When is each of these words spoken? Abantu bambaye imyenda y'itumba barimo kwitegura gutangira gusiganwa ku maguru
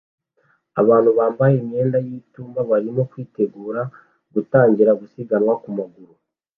Abantu 0.81 1.09
bambaye 1.17 1.53
imyenda 1.63 1.97
y'itumba 2.05 2.59
barimo 2.69 3.01
kwitegura 3.11 3.81
gutangira 4.33 4.91
gusiganwa 5.01 5.53
ku 5.63 5.69
maguru 5.77 6.13